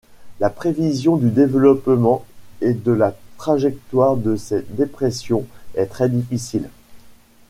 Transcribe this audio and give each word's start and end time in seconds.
La 0.39 0.49
prévision 0.49 1.15
du 1.15 1.29
développement 1.29 2.25
et 2.61 2.73
de 2.73 2.91
la 2.91 3.15
trajectoire 3.37 4.15
de 4.17 4.35
ces 4.35 4.63
dépressions 4.71 5.45
est 5.75 5.85
très 5.85 6.09
difficile. 6.09 6.71